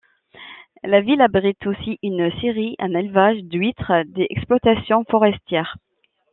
La 0.83 1.01
ville 1.01 1.21
abrite 1.21 1.63
aussi 1.67 1.99
une 2.01 2.31
scierie, 2.39 2.75
un 2.79 2.95
élevage 2.95 3.37
d'huîtres, 3.43 4.01
des 4.07 4.25
exploitations 4.31 5.05
forestières. 5.07 5.77